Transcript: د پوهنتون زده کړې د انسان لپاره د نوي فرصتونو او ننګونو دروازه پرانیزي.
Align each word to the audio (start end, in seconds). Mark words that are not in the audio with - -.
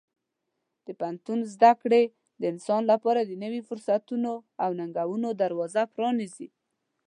د 0.85 0.87
پوهنتون 0.99 1.39
زده 1.53 1.71
کړې 1.81 2.03
د 2.39 2.41
انسان 2.53 2.81
لپاره 2.91 3.21
د 3.23 3.31
نوي 3.43 3.61
فرصتونو 3.69 4.31
او 4.63 4.69
ننګونو 4.79 5.29
دروازه 5.41 5.83
پرانیزي. 5.95 6.47